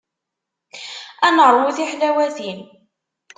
[1.27, 2.61] Ad neṛwu tiḥlawatin.